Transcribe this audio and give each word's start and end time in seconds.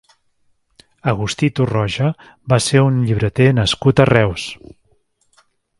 Agustí 1.11 1.49
Torroja 1.59 2.09
va 2.55 2.61
ser 2.71 2.83
un 2.89 2.99
llibreter 3.09 3.51
nascut 3.61 4.05
a 4.07 4.13
Reus. 4.15 4.49